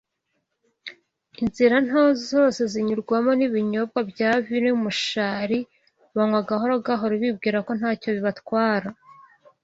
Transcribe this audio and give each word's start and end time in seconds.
inzira 1.41 1.75
nto 1.87 2.03
zose 2.29 2.61
zinyurwamo 2.71 3.31
n’ibinyobwa 3.35 3.99
bya 4.11 4.31
vino 4.45 4.67
y’umushari 4.71 5.59
banywa 6.15 6.41
gahoro 6.49 6.73
gahoro 6.87 7.13
bibwira 7.23 7.57
ko 7.67 7.71
ntacyo 7.79 8.09
bibatwara 8.17 8.89